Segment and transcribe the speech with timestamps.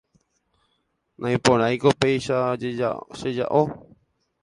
[1.21, 2.35] naiporãiko péicha
[3.19, 3.63] cheja'o